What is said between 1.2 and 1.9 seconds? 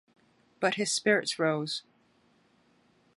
rose.